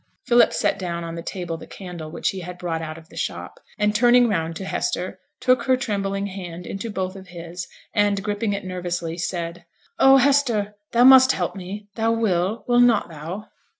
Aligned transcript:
Philip 0.25 0.51
set 0.51 0.79
down 0.79 1.03
on 1.03 1.13
the 1.13 1.21
table 1.21 1.57
the 1.57 1.67
candle 1.67 2.09
which 2.09 2.29
he 2.29 2.39
had 2.39 2.57
brought 2.57 2.81
out 2.81 2.97
of 2.97 3.09
the 3.09 3.15
shop, 3.15 3.59
and 3.77 3.93
turning 3.93 4.27
round 4.27 4.55
to 4.55 4.65
Hester, 4.65 5.19
took 5.39 5.65
her 5.65 5.77
trembling 5.77 6.25
hand 6.25 6.65
into 6.65 6.89
both 6.89 7.15
of 7.15 7.27
his, 7.27 7.67
and 7.93 8.23
gripping 8.23 8.53
it 8.53 8.65
nervously, 8.65 9.15
said 9.19 9.63
'Oh! 9.99 10.17
Hester, 10.17 10.73
thou 10.91 11.03
must 11.03 11.33
help 11.33 11.55
me 11.55 11.87
thou 11.93 12.13
will, 12.13 12.65
will 12.67 12.79
not 12.79 13.09
thou?' 13.09 13.49